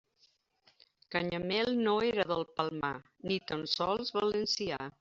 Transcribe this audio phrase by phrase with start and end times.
[1.15, 2.93] Canyamel no era del Palmar,
[3.33, 4.83] ni tan sols valencià.